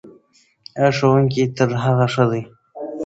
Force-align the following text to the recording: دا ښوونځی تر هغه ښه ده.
دا 0.77 0.87
ښوونځی 0.97 1.43
تر 1.57 1.69
هغه 1.83 2.07
ښه 2.13 2.25
ده. 2.31 2.41